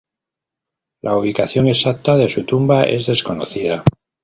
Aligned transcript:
La 1.03 1.15
ubicación 1.15 1.67
exacta 1.67 2.17
de 2.17 2.27
su 2.27 2.43
tumba 2.43 2.85
es 2.85 3.05
desconocida. 3.05 3.83